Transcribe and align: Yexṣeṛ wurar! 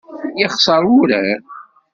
Yexṣeṛ 0.39 0.83
wurar! 0.91 1.39